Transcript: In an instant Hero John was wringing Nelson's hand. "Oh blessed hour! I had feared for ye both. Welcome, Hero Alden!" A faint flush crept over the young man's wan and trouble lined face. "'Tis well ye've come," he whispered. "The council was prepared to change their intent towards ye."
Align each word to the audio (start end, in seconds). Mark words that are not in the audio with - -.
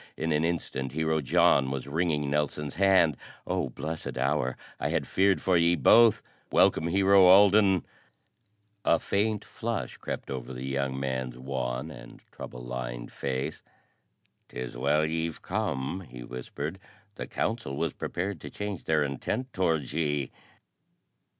In 0.17 0.31
an 0.31 0.43
instant 0.43 0.93
Hero 0.93 1.21
John 1.21 1.69
was 1.69 1.87
wringing 1.87 2.27
Nelson's 2.27 2.73
hand. 2.73 3.15
"Oh 3.45 3.69
blessed 3.69 4.17
hour! 4.17 4.57
I 4.79 4.89
had 4.89 5.05
feared 5.05 5.43
for 5.43 5.55
ye 5.57 5.75
both. 5.75 6.23
Welcome, 6.51 6.87
Hero 6.87 7.25
Alden!" 7.25 7.85
A 8.83 8.97
faint 8.97 9.45
flush 9.45 9.97
crept 9.97 10.31
over 10.31 10.53
the 10.53 10.65
young 10.65 10.99
man's 10.99 11.37
wan 11.37 11.91
and 11.91 12.19
trouble 12.31 12.63
lined 12.63 13.11
face. 13.11 13.61
"'Tis 14.49 14.75
well 14.75 15.05
ye've 15.05 15.43
come," 15.43 16.01
he 16.09 16.23
whispered. 16.23 16.79
"The 17.13 17.27
council 17.27 17.75
was 17.77 17.93
prepared 17.93 18.41
to 18.41 18.49
change 18.49 18.85
their 18.85 19.03
intent 19.03 19.53
towards 19.53 19.93
ye." 19.93 20.31